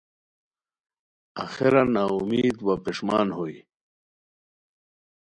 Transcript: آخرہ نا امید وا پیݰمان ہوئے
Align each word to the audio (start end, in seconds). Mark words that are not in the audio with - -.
آخرہ 1.43 1.83
نا 1.93 2.03
امید 2.15 2.57
وا 2.65 2.75
پیݰمان 2.83 3.27
ہوئے 3.37 3.57